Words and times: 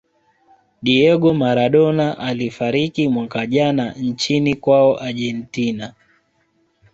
diego 0.83 1.33
maradona 1.33 2.17
alifariki 2.19 3.07
mwaka 3.07 3.45
jana 3.47 3.93
nchini 3.93 4.55
kwao 4.55 4.99
argentina 4.99 5.93